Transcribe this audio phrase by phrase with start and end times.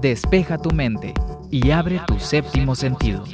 [0.00, 1.12] despeja tu mente
[1.50, 3.24] y abre tu séptimo sentido.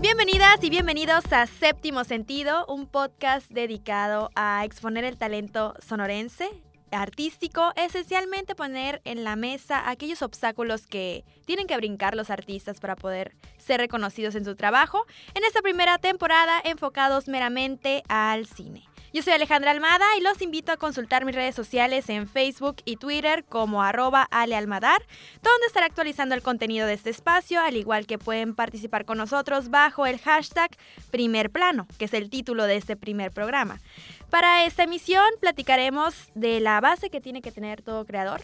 [0.00, 6.48] Bienvenidas y bienvenidos a Séptimo Sentido, un podcast dedicado a exponer el talento sonorense,
[6.90, 12.96] artístico, esencialmente poner en la mesa aquellos obstáculos que tienen que brincar los artistas para
[12.96, 15.04] poder ser reconocidos en su trabajo,
[15.34, 18.84] en esta primera temporada enfocados meramente al cine.
[19.16, 22.96] Yo soy Alejandra Almada y los invito a consultar mis redes sociales en Facebook y
[22.96, 25.00] Twitter como arroba alealmadar,
[25.42, 29.70] donde estaré actualizando el contenido de este espacio, al igual que pueden participar con nosotros
[29.70, 30.70] bajo el hashtag
[31.10, 33.80] primer plano, que es el título de este primer programa.
[34.28, 38.42] Para esta emisión platicaremos de la base que tiene que tener todo creador,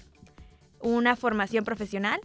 [0.81, 2.19] una formación profesional,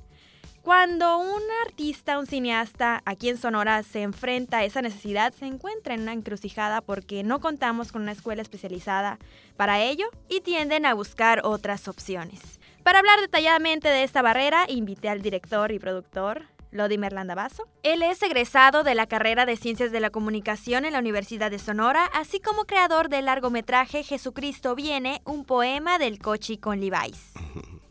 [0.67, 5.93] cuando un artista, un cineasta aquí en Sonora se enfrenta a esa necesidad, se encuentra
[5.93, 9.17] en una encrucijada porque no contamos con una escuela especializada
[9.55, 12.59] para ello y tienden a buscar otras opciones.
[12.83, 17.67] Para hablar detalladamente de esta barrera, invité al director y productor Lodimer Landavaso.
[17.83, 21.59] Él es egresado de la carrera de Ciencias de la Comunicación en la Universidad de
[21.59, 27.33] Sonora, así como creador del largometraje Jesucristo viene, un poema del Cochi con Levi's.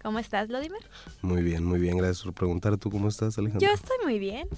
[0.02, 0.88] ¿Cómo estás, Lodimer?
[1.20, 1.97] Muy bien, muy bien.
[1.97, 2.77] Gracias por preguntar.
[2.77, 3.66] ¿Tú cómo estás, Alejandro?
[3.66, 4.48] Yo estoy muy bien.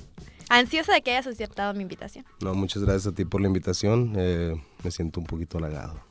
[0.51, 2.27] Ansiosa de que hayas aceptado mi invitación.
[2.41, 4.13] No, muchas gracias a ti por la invitación.
[4.17, 6.03] Eh, me siento un poquito halagado.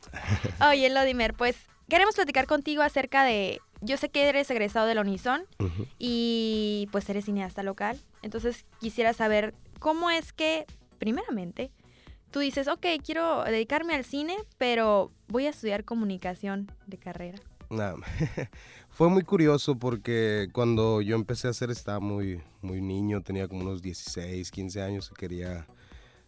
[0.69, 1.55] Oye, Lodimer, pues
[1.88, 3.61] queremos platicar contigo acerca de...
[3.81, 5.44] Yo sé que eres egresado de la Unison
[6.00, 8.00] y pues eres cineasta local.
[8.22, 10.66] Entonces quisiera saber cómo es que,
[10.97, 11.72] primeramente,
[12.31, 17.39] tú dices, ok, quiero dedicarme al cine, pero voy a estudiar comunicación de carrera.
[17.69, 17.95] Nada,
[18.89, 23.62] fue muy curioso porque cuando yo empecé a hacer estaba muy, muy niño, tenía como
[23.62, 25.67] unos 16, 15 años y quería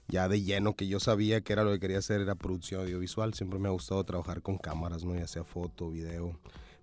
[0.10, 3.34] ya de lleno que yo sabía que era lo que quería hacer era producción audiovisual.
[3.34, 5.16] Siempre me ha gustado trabajar con cámaras, ¿no?
[5.16, 6.38] ya sea foto, video.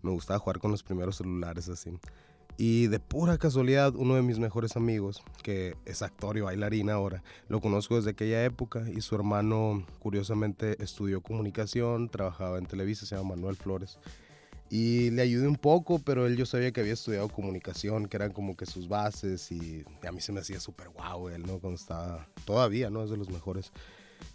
[0.07, 1.91] Me gustaba jugar con los primeros celulares así.
[2.59, 7.23] Y de pura casualidad, uno de mis mejores amigos, que es actor y bailarín ahora,
[7.49, 13.15] lo conozco desde aquella época y su hermano, curiosamente, estudió comunicación, trabajaba en Televisa, se
[13.15, 13.99] llama Manuel Flores
[14.69, 18.33] y le ayudé un poco, pero él yo sabía que había estudiado comunicación, que eran
[18.33, 21.59] como que sus bases y a mí se me hacía súper guau él, ¿no?
[21.59, 23.05] Cuando estaba, todavía, ¿no?
[23.05, 23.73] Es de los mejores.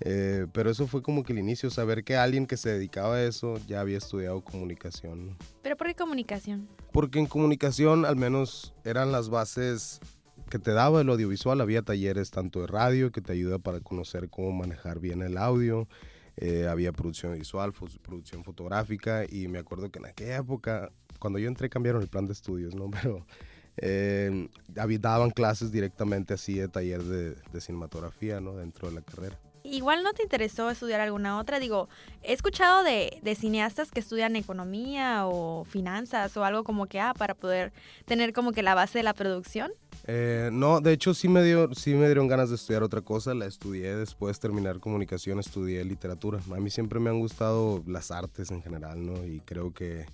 [0.04, 3.24] Eh, pero eso fue como que el inicio, saber que alguien que se dedicaba a
[3.24, 5.38] eso ya había estudiado comunicación.
[5.62, 6.68] ¿Pero por qué comunicación?
[6.92, 10.00] Porque en comunicación al menos eran las bases
[10.50, 14.30] que te daba el audiovisual, había talleres tanto de radio que te ayuda para conocer
[14.30, 15.88] cómo manejar bien el audio,
[16.36, 21.48] eh, había producción visual, producción fotográfica y me acuerdo que en aquella época, cuando yo
[21.48, 22.90] entré cambiaron el plan de estudios, ¿no?
[23.02, 23.26] Pero
[23.78, 28.56] eh, daban clases directamente así de taller de, de cinematografía, ¿no?
[28.56, 29.40] Dentro de la carrera.
[29.72, 31.58] Igual no te interesó estudiar alguna otra.
[31.58, 31.88] Digo,
[32.24, 37.36] he escuchado de, cineastas que estudian economía o finanzas o algo como que, ah, para
[37.36, 37.72] poder
[38.04, 39.72] tener como que la base de la producción.
[40.08, 43.34] Eh, no, de hecho sí me, dio, sí me dieron ganas de estudiar otra cosa.
[43.34, 46.42] La estudié después de terminar comunicación, estudié literatura.
[46.54, 49.26] A mí siempre me han gustado las artes en general, ¿no?
[49.26, 50.06] Y creo que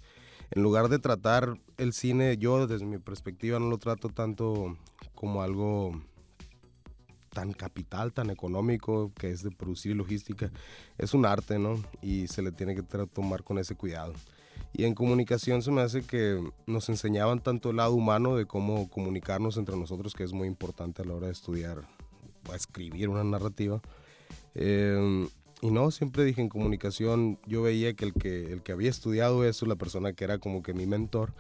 [0.52, 4.78] en lugar de tratar el cine, yo desde mi perspectiva no lo trato tanto
[5.16, 6.00] como algo
[7.30, 10.52] tan capital, tan económico, que es de producir logística.
[10.98, 11.82] Es un arte, ¿no?
[12.02, 14.14] Y se le tiene que tomar con ese cuidado.
[14.74, 18.90] Y en comunicación se me hace que nos enseñaban tanto el lado humano de cómo
[18.90, 21.88] comunicarnos entre nosotros, que es muy importante a la hora de estudiar
[22.50, 23.82] o escribir una narrativa.
[24.56, 25.28] Eh,
[25.62, 29.44] y no, siempre dije en comunicación, yo veía que el, que el que había estudiado
[29.44, 31.34] eso, la persona que era como que mi mentor,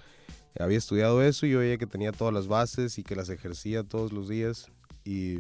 [0.59, 3.83] había estudiado eso y yo veía que tenía todas las bases y que las ejercía
[3.83, 4.71] todos los días.
[5.05, 5.37] Y,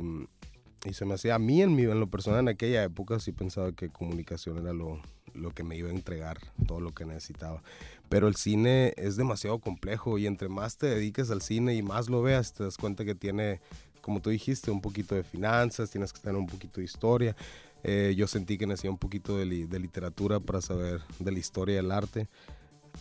[0.87, 3.31] y se me hacía a mí en, mi, en lo personal en aquella época sí
[3.31, 5.01] pensaba que comunicación era lo,
[5.33, 7.61] lo que me iba a entregar, todo lo que necesitaba.
[8.09, 12.09] Pero el cine es demasiado complejo y entre más te dediques al cine y más
[12.09, 13.59] lo veas, te das cuenta que tiene,
[14.01, 17.35] como tú dijiste, un poquito de finanzas, tienes que tener un poquito de historia.
[17.83, 21.91] Eh, yo sentí que necesitaba un poquito de, literatura para saber de la historia del
[21.91, 22.27] arte.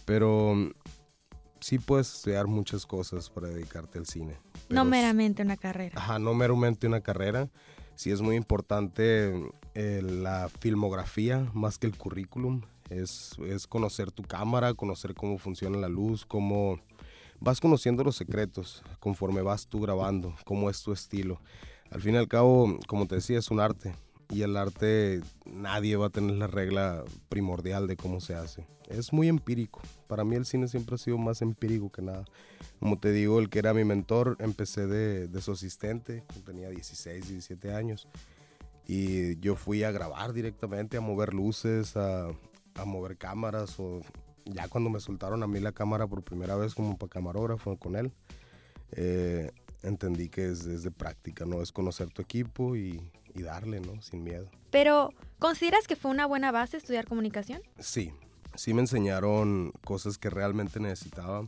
[0.05, 0.71] Pero mm,
[1.61, 4.37] sí puedes estudiar muchas cosas para dedicarte al cine.
[4.69, 5.95] No meramente una carrera.
[5.97, 7.49] Ajá, no meramente una carrera
[7.97, 9.33] sí es muy importante
[9.75, 12.63] eh, la filmografía más que el currículum.
[12.89, 16.79] Es, es, conocer tu cámara, conocer cómo funciona la luz, cómo
[17.41, 21.41] vas conociendo los secretos conforme vas tú grabando, cómo es tu estilo.
[21.91, 23.95] Al fin y al cabo, como te decía, es un arte
[24.31, 28.67] y el arte nadie va a tener la regla primordial de cómo se hace.
[28.89, 29.81] Es muy empírico.
[30.07, 32.25] Para mí el cine siempre ha sido más empírico que nada.
[32.79, 37.29] Como te digo, el que era mi mentor, empecé de, de su asistente, tenía 16,
[37.29, 38.07] 17 años.
[38.87, 44.01] Y yo fui a grabar directamente, a mover luces, a, a mover cámaras o
[44.45, 47.97] ya cuando me soltaron a mí la cámara por primera vez como para camarógrafo con
[47.97, 48.13] él,
[48.93, 49.51] eh,
[49.83, 51.63] entendí que es, es, de práctica, ¿no?
[51.63, 54.01] Es conocer tu equipo y, y, darle, ¿no?
[54.03, 54.49] Sin miedo.
[54.71, 57.61] Pero, ¿consideras que fue una buena base estudiar comunicación?
[57.79, 58.13] Sí,
[58.55, 61.47] sí me enseñaron cosas que realmente necesitaba.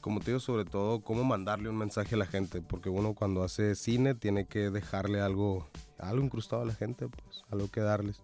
[0.00, 3.42] Como te digo, sobre todo, cómo mandarle un mensaje a la gente, porque uno cuando
[3.42, 5.68] hace cine tiene que dejarle algo,
[5.98, 8.20] algo incrustado a la gente, pues, algo que darles.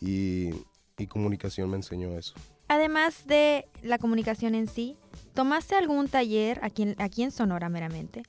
[0.00, 0.50] Y,
[0.98, 2.34] y comunicación me enseñó eso.
[2.68, 4.96] Además de la comunicación en sí,
[5.34, 8.22] ¿tomaste algún taller aquí en, aquí en Sonora meramente?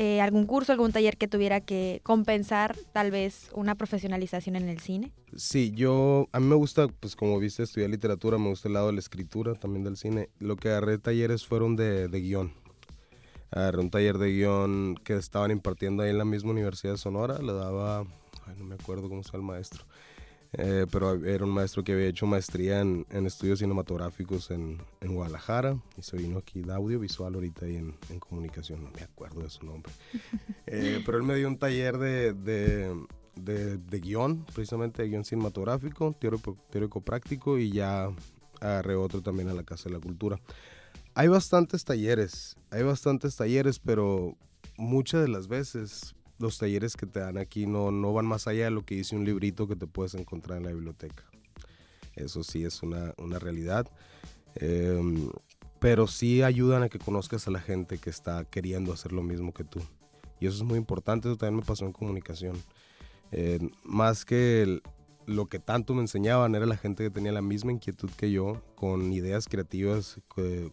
[0.00, 4.78] Eh, ¿Algún curso, algún taller que tuviera que compensar tal vez una profesionalización en el
[4.78, 5.10] cine?
[5.34, 8.86] Sí, yo, a mí me gusta, pues como viste, estudiar literatura, me gusta el lado
[8.86, 10.28] de la escritura, también del cine.
[10.38, 12.52] Lo que agarré talleres fueron de, de guion.
[13.50, 17.42] Agarré un taller de guion que estaban impartiendo ahí en la misma Universidad de Sonora,
[17.42, 18.02] le daba,
[18.46, 19.84] ay, no me acuerdo cómo se el maestro
[20.54, 25.14] eh, pero era un maestro que había hecho maestría en, en estudios cinematográficos en, en,
[25.14, 29.42] Guadalajara y se vino aquí de audiovisual ahorita y en, en comunicación, no me acuerdo
[29.42, 29.92] de su nombre.
[30.70, 32.94] Eh, pero él me dio un taller de, de,
[33.36, 38.10] de, de guion, precisamente de guion cinematográfico, teórico, teórico práctico y ya
[38.60, 40.38] agarré otro también a la Casa de la Cultura.
[41.14, 44.36] Hay bastantes talleres, hay bastantes talleres, pero
[44.76, 48.64] muchas de las veces los talleres que te dan aquí no, no van más allá
[48.64, 51.24] de lo que dice un librito que te puedes encontrar en la biblioteca.
[52.14, 53.86] Eso sí es una, una realidad.
[54.56, 55.30] Eh,
[55.78, 59.52] pero sí ayudan a que conozcas a la gente que está queriendo hacer lo mismo
[59.52, 59.80] que tú.
[60.40, 62.56] Y eso es muy importante, eso también me pasó en comunicación.
[63.30, 64.80] Eh, más que
[65.26, 68.62] lo que tanto me enseñaban era la gente que tenía la misma inquietud que yo,
[68.74, 70.20] con ideas creativas,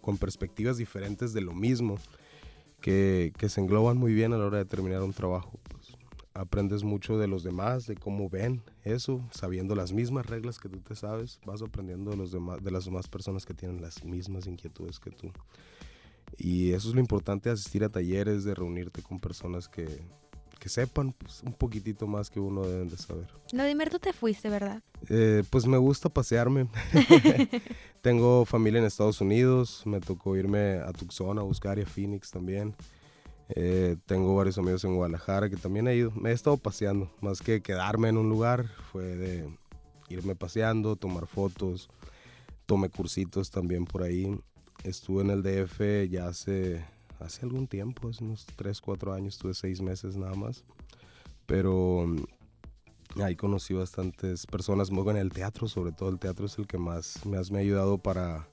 [0.02, 1.98] con perspectivas diferentes de lo mismo
[2.86, 5.60] que, se engloban muy bien a la hora de terminar un trabajo.
[5.70, 5.98] Pues,
[6.36, 10.80] aprendes mucho de los demás, de cómo ven eso, sabiendo las mismas reglas que tú
[10.82, 14.46] te sabes, vas aprendiendo de, los demás, de las demás personas que tienen las mismas
[14.46, 15.32] inquietudes que tú.
[16.38, 19.88] Y eso es lo importante asistir a talleres, de reunirte con personas que,
[20.66, 23.28] que sepan pues, un poquitito más que uno deben de saber.
[23.52, 24.82] Lodimer, tú te fuiste, ¿verdad?
[25.10, 26.68] Eh, pues me gusta pasearme.
[28.02, 32.32] Tengo familia en Estados Unidos, me tocó irme a Tucson a buscar y a Phoenix
[32.32, 32.74] también.
[33.50, 36.10] Eh, tengo varios amigos en Guadalajara que también he ido.
[36.16, 39.48] Me he estado paseando, más que quedarme en un lugar, fue de
[40.10, 41.92] irme paseando, tomar fotos.
[42.66, 44.36] Tomé cursitos también por ahí.
[44.84, 46.84] Estuve en el DF ya hace
[47.20, 50.64] hace algún tiempo, hace unos 3, 4 años, tuve 6 meses nada más.
[51.46, 56.58] Pero mm, ahí conocí bastantes personas, muy en el teatro, sobre todo el teatro es
[56.58, 58.48] el que más, me ha ayudado para,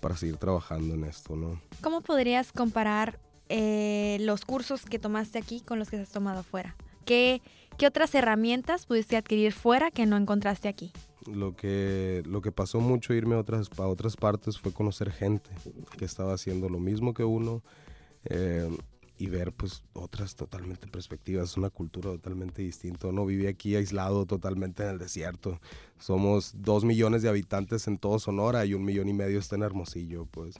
[0.00, 1.60] para seguir trabajando en esto, ¿no?
[1.80, 3.18] ¿Cómo podrías comparar
[3.48, 6.76] eh, los cursos que tomaste aquí con los que has tomado fuera?
[7.04, 7.42] ¿Qué,
[7.78, 10.92] ¿Qué otras herramientas pudiste adquirir fuera que no encontraste aquí?
[11.26, 15.50] Lo que, lo que pasó mucho irme a otras, a otras partes fue conocer gente
[15.96, 17.62] que estaba haciendo lo mismo que uno,
[18.24, 18.68] eh,
[19.18, 23.12] y ver pues otras totalmente perspectivas, una cultura totalmente distinta.
[23.12, 25.60] No viví aquí aislado totalmente en el desierto.
[26.00, 29.62] Somos dos millones de habitantes en todo Sonora y un millón y medio está en
[29.62, 30.56] Hermosillo, pues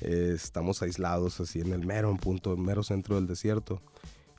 [0.00, 3.80] eh, estamos aislados así en el mero en punto, mero centro del desierto.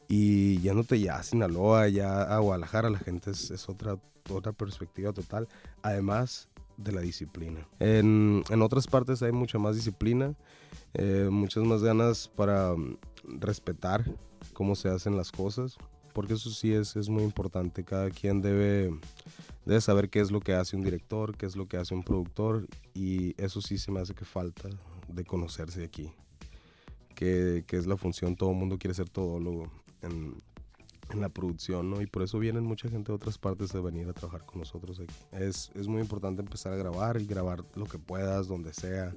[0.08, 3.98] Y yéndote ya a Sinaloa, ya a Guadalajara, la gente es, es otra,
[4.30, 5.48] otra perspectiva total.
[5.82, 7.66] Además de la disciplina.
[7.80, 10.36] En, en otras partes hay mucha más disciplina
[10.94, 12.96] eh, muchas más ganas para um,
[13.40, 14.06] respetar
[14.54, 15.78] cómo se hacen las cosas,
[16.14, 17.84] porque eso sí es, es muy importante.
[17.84, 18.98] Cada quien debe,
[19.66, 22.04] debe saber qué es lo que hace un director, qué es lo que hace un
[22.04, 24.70] productor, y eso sí se me hace que falta
[25.10, 26.12] de conocerse aquí.
[27.14, 29.72] Que, que es la función, todo el mundo quiere ser todólogo
[30.06, 30.36] en,
[31.10, 32.02] en la producción, ¿no?
[32.02, 35.00] Y por eso vienen mucha gente de otras partes a venir a trabajar con nosotros
[35.00, 35.14] aquí.
[35.32, 39.14] Es, es muy importante empezar a grabar y grabar lo que puedas, donde sea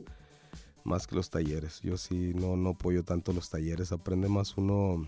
[0.84, 1.80] más que los talleres.
[1.82, 5.06] Yo sí no, no apoyo tanto los talleres, aprende más uno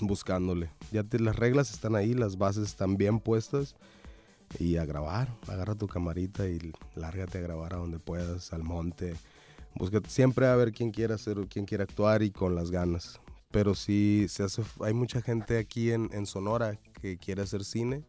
[0.00, 0.70] buscándole.
[0.92, 3.76] Ya las reglas están ahí, las bases están bien puestas
[4.58, 5.36] y a grabar.
[5.48, 9.14] Agarra tu camarita y lárgate a grabar a donde puedas, al monte.
[9.74, 13.20] Busca siempre a ver quién quiere hacer quién quiere actuar y con las ganas.
[13.50, 18.04] Pero sí, se hace, hay mucha gente aquí en, Sonora que quiere hacer cine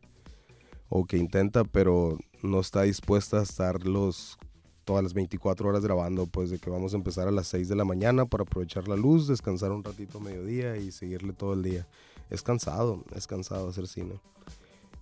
[0.90, 4.38] o que intenta, pero no está dispuesta a estar los
[4.84, 7.76] todas las 24 horas grabando, pues de que vamos a empezar a las 6 de
[7.76, 11.64] la mañana para aprovechar la luz, descansar un ratito a mediodía y seguirle todo el
[11.64, 11.88] día.
[12.30, 14.20] Es cansado, es cansado hacer cine.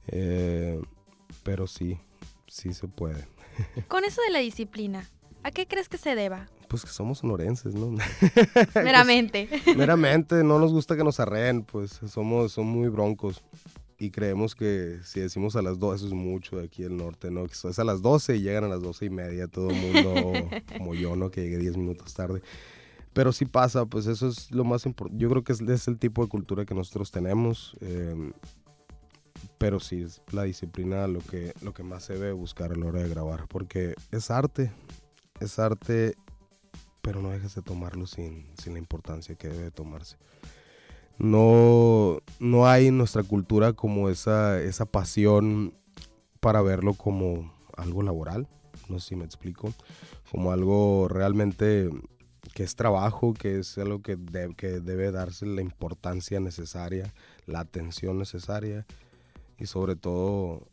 [0.07, 0.81] Eh,
[1.43, 1.99] pero sí,
[2.47, 3.27] sí se puede.
[3.87, 5.07] Con eso de la disciplina,
[5.43, 6.49] ¿a qué crees que se deba?
[6.69, 7.89] Pues que somos sonorenses, ¿no?
[8.75, 9.49] Meramente.
[9.75, 13.43] meramente, no nos gusta que nos arreen, pues somos, son muy broncos.
[13.97, 17.31] y creemos que si decimos a las 12, eso es mucho de aquí del norte,
[17.31, 17.45] ¿no?
[17.47, 20.33] Que es a las 12 y llegan a las 12 y media todo el mundo,
[20.77, 21.31] como yo, ¿no?
[21.31, 22.41] Que llegué 10 minutos tarde.
[23.13, 25.21] Pero sí pasa, pues eso es lo más importante.
[25.21, 27.75] Yo creo que es, es, el tipo de cultura que nosotros tenemos.
[27.81, 28.31] Eh,
[29.57, 32.85] pero sí, es la disciplina lo que, lo que más se debe buscar a la
[32.85, 33.47] hora de grabar.
[33.47, 34.71] Porque es arte,
[35.39, 36.15] es arte,
[37.01, 40.17] pero no dejes de tomarlo sin, sin la importancia que debe tomarse
[41.19, 45.73] no, no hay en nuestra cultura como esa, esa pasión
[46.39, 48.47] para verlo como algo laboral,
[48.87, 49.73] no sé si me explico,
[50.31, 51.89] como algo realmente
[52.53, 54.17] que es trabajo, que es algo que,
[54.55, 57.13] que debe darse la importancia necesaria,
[57.45, 58.85] la atención necesaria
[59.57, 60.67] y sobre todo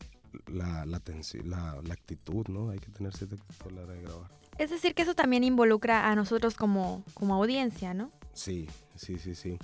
[0.47, 1.03] la, la,
[1.45, 2.71] la, actitud, ¿no?
[2.71, 4.31] Hay que tener cierta actitud a la hora de grabar.
[4.59, 8.11] Es decir, que eso también involucra a nosotros como, como audiencia, ¿no?
[8.33, 9.59] Sí, sí, sí, sí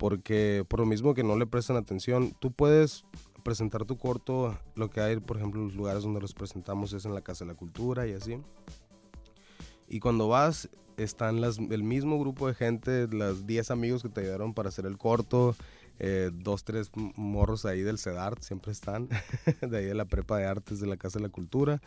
[0.00, 3.04] porque por lo mismo que no le prestan atención, tú puedes
[3.44, 7.14] presentar tu corto, lo que hay, por ejemplo, los lugares donde los presentamos es en
[7.14, 8.38] la Casa de la Cultura y así.
[9.88, 14.22] Y cuando vas, están las, el mismo grupo de gente, las 10 amigos que te
[14.22, 15.54] ayudaron para hacer el corto,
[16.02, 19.08] eh, dos, tres morros ahí del CEDART, siempre están,
[19.60, 21.82] de ahí de la Prepa de Artes de la Casa de la Cultura.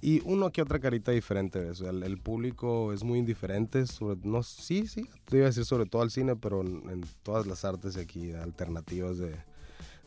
[0.00, 1.70] Y uno que otra carita diferente.
[1.82, 3.86] el, público es muy indiferente.
[3.86, 7.46] Sobre, no, sí, sí, te iba a decir sobre todo al cine, pero en, todas
[7.46, 9.36] las artes aquí alternativas de,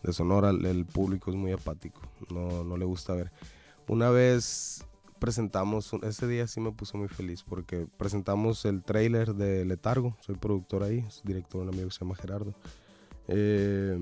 [0.01, 2.01] de Sonora, el, público es muy apático.
[2.31, 3.31] No, no le gusta ver.
[3.87, 4.85] Una vez
[5.19, 10.17] presentamos, ese día sí me puso muy feliz porque presentamos el trailer de Letargo.
[10.21, 12.55] Soy productor ahí, director, un amigo que se llama Gerardo.
[13.27, 13.99] Eh,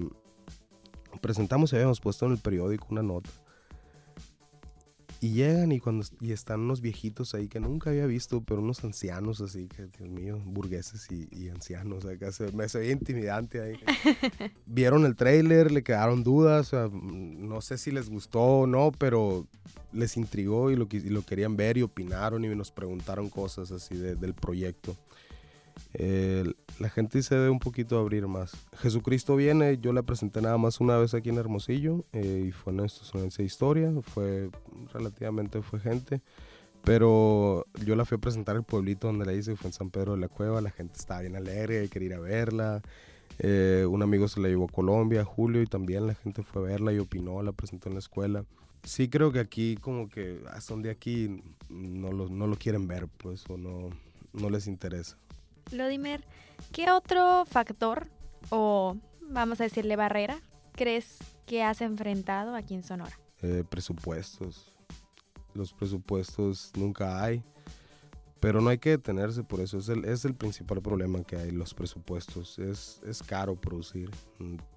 [1.22, 3.30] presentamos y habíamos puesto en el periódico una nota.
[5.22, 8.82] Y llegan y cuando y están unos viejitos ahí que nunca había visto, pero unos
[8.86, 12.32] ancianos así, que Dios mío, burgueses y, ancianos, acá.
[12.32, 13.74] Se, me se veía intimidante ahí.
[14.66, 19.46] Vieron el trailer, le quedaron dudas, no sé si les gustó o no, pero
[19.92, 23.98] les intrigó y lo, y lo querían ver y opinaron y nos preguntaron cosas así
[23.98, 24.96] del proyecto
[26.80, 28.54] la gente se debe un poquito abrir más.
[28.78, 32.74] Jesucristo viene, yo la presenté nada más una vez aquí en Hermosillo eh, y fue
[32.74, 34.50] en esta historia, fue
[34.94, 36.22] relativamente fue gente,
[36.84, 40.14] pero yo la fui a presentar el pueblito donde la hice, fue en San Pedro
[40.14, 42.82] de la Cueva, la gente estaba bien alegre, quería ir a verla.
[43.38, 46.66] Eh, un amigo se la llevó a Colombia, Julio, y también la gente fue a
[46.66, 48.46] verla y opinó, la presentó en la escuela.
[48.84, 52.88] Sí creo que aquí como que ah, son de aquí, no lo, no lo quieren
[52.88, 53.90] ver, pues, o no,
[54.34, 55.18] no les interesa.
[55.72, 56.24] Lodimer,
[56.72, 58.08] ¿qué otro factor
[58.50, 60.40] o vamos a decirle barrera
[60.74, 63.20] crees que has enfrentado aquí en Sonora?
[63.42, 64.74] Eh, presupuestos.
[65.54, 67.44] Los presupuestos nunca hay.
[68.40, 69.80] Pero no hay que detenerse por eso.
[69.80, 72.58] Es el, es el principal problema que hay, los presupuestos.
[72.58, 74.10] Es, es caro producir.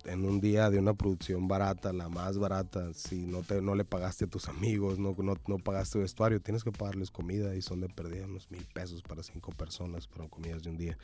[0.04, 3.85] En un día de una producción barata, la más barata, si no, te, no le
[3.85, 7.81] pagaste a tus amigos, no, no, no pagaste vestuario, tienes que pagarles comida y son
[7.81, 10.99] de pérdida unos mil pesos para cinco personas para comidas de un día.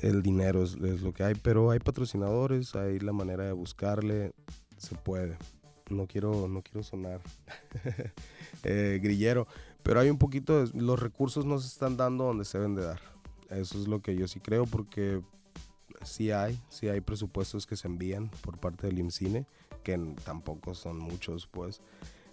[0.00, 4.32] El dinero es, es lo que hay, pero hay patrocinadores, hay la manera de buscarle,
[4.76, 5.38] se puede.
[5.90, 7.20] No quiero, no quiero sonar
[8.64, 9.46] eh, grillero,
[9.84, 12.82] pero hay un poquito, de, los recursos no se están dando donde se deben de
[12.82, 13.00] dar.
[13.50, 15.20] Eso es lo que yo sí creo porque
[16.02, 19.46] sí hay, sí hay presupuestos que se envían por parte del IMCINE,
[19.84, 21.82] que tampoco son muchos, pues.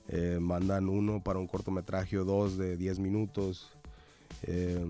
[0.07, 3.69] Eh, mandan uno para un cortometraje o dos de 10 minutos
[4.43, 4.85] eh,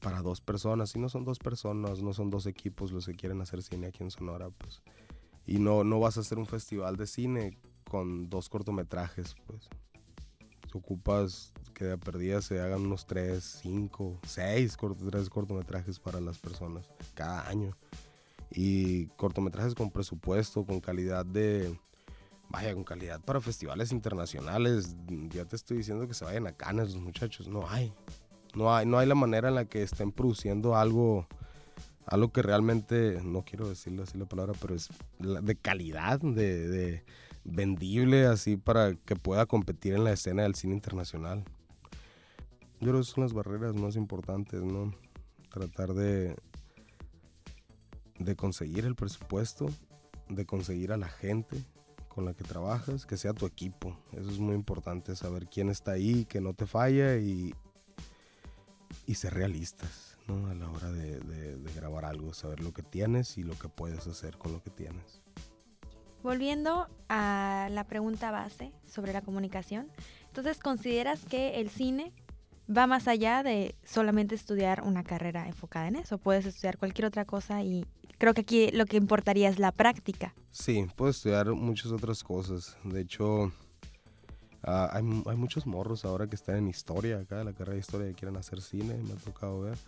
[0.00, 0.94] para dos personas.
[0.96, 4.02] Y no son dos personas, no son dos equipos los que quieren hacer cine aquí
[4.02, 4.82] en Sonora, pues.
[5.46, 9.70] Y no, no vas a hacer un festival de cine con dos cortometrajes, pues
[10.78, 14.76] ocupas que de perdida se hagan unos 3, 5, 6
[15.10, 17.76] tres cortometrajes para las personas cada año.
[18.50, 21.78] Y cortometrajes con presupuesto, con calidad de...
[22.48, 24.96] Vaya, con calidad para festivales internacionales.
[25.28, 27.46] Ya te estoy diciendo que se vayan a Cannes los muchachos.
[27.46, 27.92] No hay.
[28.54, 31.28] No hay, no hay la manera en la que estén produciendo algo,
[32.06, 37.04] algo que realmente, no quiero decirlo así la palabra, pero es de calidad, de
[37.50, 41.44] vendible así para que pueda competir en la escena del cine internacional.
[42.80, 44.94] Yo creo que son las barreras más importantes, ¿no?
[45.50, 46.36] Tratar de,
[48.18, 49.66] de conseguir el presupuesto,
[50.28, 51.64] de conseguir a la gente
[52.08, 53.96] con la que trabajas, que sea tu equipo.
[54.12, 57.54] Eso es muy importante, saber quién está ahí, que no te falla y,
[59.06, 60.48] y ser realistas ¿no?
[60.48, 64.36] a la hora de grabar algo, saber lo que tienes y lo que puedes hacer
[64.36, 65.22] con lo que tienes.
[66.22, 69.88] Volviendo a la pregunta base sobre la comunicación,
[70.26, 72.12] entonces consideras que el cine
[72.68, 76.18] va más allá de solamente estudiar una carrera enfocada en eso.
[76.18, 77.86] Puedes estudiar cualquier otra cosa y
[78.18, 80.34] creo que aquí lo que importaría es la práctica.
[80.50, 82.76] Sí, puedo estudiar muchas otras cosas.
[82.84, 83.52] De hecho,
[84.62, 88.08] ah, hay, hay, muchos morros ahora que están en historia, acá, la carrera de historia,
[88.08, 89.78] que quieren hacer cine, me ha tocado ver.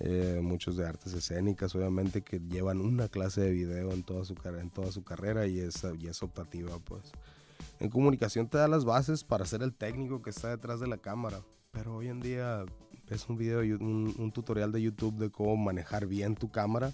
[0.00, 4.34] Eh, muchos de artes escénicas, obviamente, que llevan una clase de video en toda su,
[4.44, 7.12] en toda su carrera y es, y es optativa, pues.
[7.78, 10.98] En comunicación te da las bases para ser el técnico que está detrás de la
[10.98, 12.64] cámara, pero hoy en día
[13.08, 16.92] ves un video, un, un tutorial de YouTube de cómo manejar bien tu cámara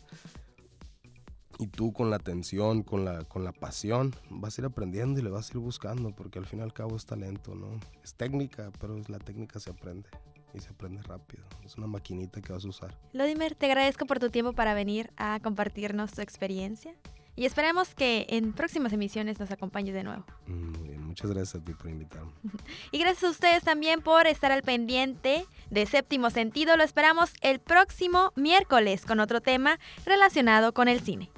[1.58, 5.22] y tú con la atención, con la, con la pasión, vas a ir aprendiendo y
[5.22, 7.68] le vas a ir buscando, porque al fin y al cabo es talento, ¿no?
[8.02, 10.08] Es técnica, pero la técnica se aprende
[10.54, 11.44] y se aprende rápido.
[11.64, 12.96] Es una maquinita que vas a usar.
[13.12, 16.94] Lodimer, te agradezco por tu tiempo para venir a compartirnos tu experiencia
[17.36, 20.24] y esperemos que en próximas emisiones nos acompañes de nuevo.
[20.46, 22.32] Mm, muy bien, muchas gracias a ti por invitarme.
[22.90, 26.76] y gracias a ustedes también por estar al pendiente de Séptimo Sentido.
[26.76, 31.30] Lo esperamos el próximo miércoles con otro tema relacionado con el cine.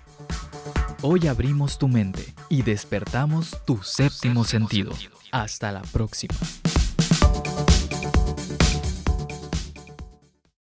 [1.02, 4.92] Hoy abrimos tu mente y despertamos tu séptimo sentido.
[5.32, 6.34] Hasta la próxima.